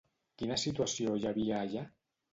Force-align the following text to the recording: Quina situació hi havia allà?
Quina 0.41 0.57
situació 0.61 1.13
hi 1.21 1.27
havia 1.33 1.63
allà? 1.67 1.89